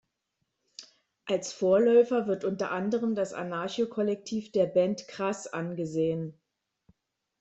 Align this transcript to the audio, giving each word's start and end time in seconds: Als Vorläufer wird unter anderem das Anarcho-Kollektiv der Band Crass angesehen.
Als 1.25 1.53
Vorläufer 1.53 2.25
wird 2.25 2.43
unter 2.43 2.71
anderem 2.71 3.13
das 3.13 3.33
Anarcho-Kollektiv 3.33 4.51
der 4.51 4.65
Band 4.65 5.07
Crass 5.07 5.45
angesehen. 5.45 6.33